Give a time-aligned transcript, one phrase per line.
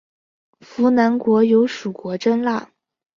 [0.61, 2.71] 扶南国有属国真腊。